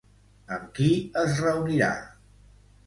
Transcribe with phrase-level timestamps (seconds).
[0.55, 0.89] Amb qui
[1.25, 1.95] es reunirà?